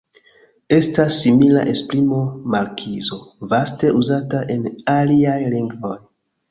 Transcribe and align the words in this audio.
Estas 0.77 1.11
simila 1.25 1.65
esprimo 1.75 2.23
"markizo", 2.55 3.21
vaste 3.55 3.95
uzata 4.03 4.43
en 4.57 4.69
aliaj 4.99 5.39
lingvoj. 5.57 5.97